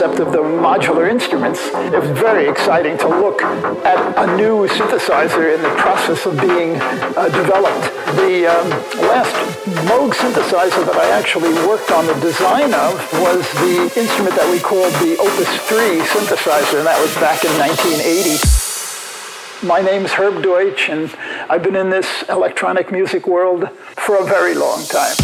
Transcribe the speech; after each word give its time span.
Concept 0.00 0.26
of 0.26 0.32
the 0.32 0.38
modular 0.38 1.10
instruments, 1.10 1.60
it 1.92 2.00
was 2.00 2.08
very 2.18 2.48
exciting 2.48 2.96
to 2.96 3.06
look 3.06 3.42
at 3.42 3.98
a 4.16 4.34
new 4.34 4.66
synthesizer 4.66 5.54
in 5.54 5.60
the 5.60 5.68
process 5.76 6.24
of 6.24 6.40
being 6.40 6.80
uh, 6.80 7.28
developed. 7.28 7.84
The 8.16 8.48
um, 8.48 8.70
last 9.04 9.36
Moog 9.84 10.12
synthesizer 10.12 10.86
that 10.86 10.96
I 10.96 11.10
actually 11.10 11.52
worked 11.68 11.90
on 11.90 12.06
the 12.06 12.14
design 12.14 12.72
of 12.72 12.94
was 13.20 13.46
the 13.60 13.92
instrument 13.94 14.34
that 14.36 14.50
we 14.50 14.58
called 14.58 14.94
the 15.04 15.18
Opus 15.18 15.54
3 15.68 16.00
synthesizer, 16.00 16.78
and 16.78 16.86
that 16.86 16.98
was 16.98 17.14
back 17.16 17.44
in 17.44 17.52
1980. 17.58 19.66
My 19.66 19.82
name's 19.82 20.12
Herb 20.12 20.42
Deutsch, 20.42 20.88
and 20.88 21.14
I've 21.50 21.62
been 21.62 21.76
in 21.76 21.90
this 21.90 22.24
electronic 22.30 22.90
music 22.90 23.26
world 23.26 23.68
for 23.96 24.16
a 24.16 24.24
very 24.24 24.54
long 24.54 24.82
time. 24.86 25.19